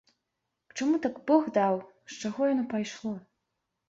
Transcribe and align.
К 0.69 0.77
чаму 0.79 0.95
так 1.03 1.19
бог 1.31 1.43
даў, 1.57 1.77
з 2.13 2.17
чаго 2.23 2.41
яно 2.53 2.65
пайшло? 2.73 3.13